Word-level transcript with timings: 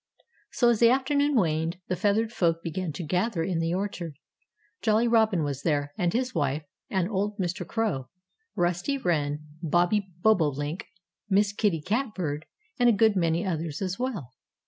So, 0.53 0.69
as 0.69 0.79
the 0.79 0.89
afternoon 0.89 1.35
waned, 1.35 1.77
the 1.87 1.95
feathered 1.95 2.31
folk 2.33 2.63
began 2.63 2.91
to 2.93 3.03
gather 3.03 3.43
in 3.43 3.59
the 3.59 3.75
orchard. 3.75 4.15
Jolly 4.81 5.07
Robin 5.07 5.43
was 5.43 5.61
there, 5.61 5.93
and 5.95 6.11
his 6.11 6.33
wife, 6.33 6.63
and 6.89 7.07
old 7.07 7.37
Mr. 7.37 7.67
Crow, 7.67 8.09
Rusty 8.55 8.97
Wren, 8.97 9.45
Bobbie 9.61 10.07
Bobolink, 10.23 10.87
Miss 11.29 11.53
Kitty 11.53 11.81
Catbird, 11.83 12.47
and 12.79 12.89
a 12.89 12.93
good 12.93 13.15
many 13.15 13.45
others 13.45 13.79
as 13.79 13.99
well. 13.99 14.31